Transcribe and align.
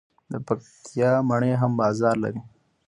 د 0.31 0.33
پکتیا 0.47 1.11
مڼې 1.29 1.53
هم 1.61 1.71
بازار 1.81 2.15
لري. 2.23 2.41